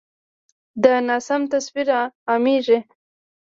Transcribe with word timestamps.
دا 0.83 0.93
ناسم 1.07 1.41
تصویر 1.53 1.89
عامېږي. 2.29 2.79